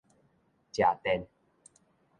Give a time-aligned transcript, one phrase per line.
[0.73, 1.27] 食電